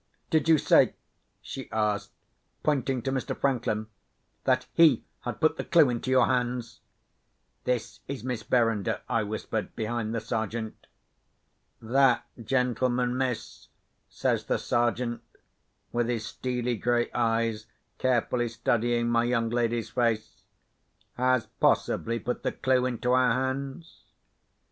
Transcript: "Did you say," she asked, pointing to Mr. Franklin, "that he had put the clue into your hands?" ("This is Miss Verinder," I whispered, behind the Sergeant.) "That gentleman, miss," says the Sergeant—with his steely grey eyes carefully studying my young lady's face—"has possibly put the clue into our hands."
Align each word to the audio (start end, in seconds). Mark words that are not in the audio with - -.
"Did 0.31 0.49
you 0.49 0.57
say," 0.57 0.95
she 1.43 1.69
asked, 1.71 2.09
pointing 2.63 3.03
to 3.03 3.11
Mr. 3.11 3.39
Franklin, 3.39 3.85
"that 4.45 4.65
he 4.73 5.03
had 5.25 5.39
put 5.39 5.57
the 5.57 5.63
clue 5.63 5.91
into 5.91 6.09
your 6.09 6.25
hands?" 6.25 6.79
("This 7.65 7.99
is 8.07 8.23
Miss 8.23 8.41
Verinder," 8.41 9.01
I 9.07 9.21
whispered, 9.21 9.75
behind 9.75 10.15
the 10.15 10.19
Sergeant.) 10.19 10.87
"That 11.79 12.25
gentleman, 12.43 13.15
miss," 13.15 13.67
says 14.09 14.45
the 14.45 14.57
Sergeant—with 14.57 16.09
his 16.09 16.25
steely 16.25 16.77
grey 16.77 17.11
eyes 17.13 17.67
carefully 17.99 18.49
studying 18.49 19.07
my 19.07 19.25
young 19.25 19.51
lady's 19.51 19.91
face—"has 19.91 21.45
possibly 21.59 22.17
put 22.17 22.41
the 22.41 22.53
clue 22.53 22.87
into 22.87 23.11
our 23.11 23.33
hands." 23.33 24.01